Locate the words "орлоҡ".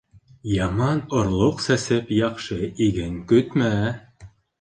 1.19-1.61